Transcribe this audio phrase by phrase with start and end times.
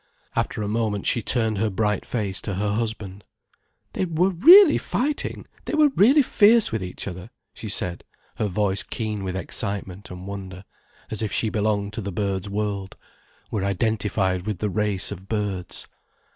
[0.35, 3.23] After a moment, she turned her bright face to her husband.
[3.93, 8.03] "They were really fighting, they were really fierce with each other!" she said,
[8.37, 10.65] her voice keen with excitement and wonder,
[11.11, 12.97] as if she belonged to the birds' world,
[13.51, 15.85] were identified with the race of birds.